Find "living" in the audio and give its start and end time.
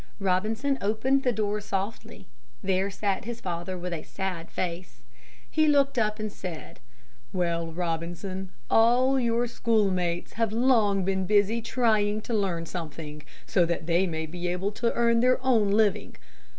15.69-16.15